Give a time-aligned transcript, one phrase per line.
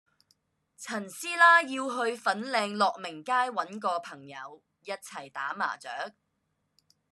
[0.79, 6.15] 陳師奶要去粉嶺樂鳴街搵個朋友一齊打麻雀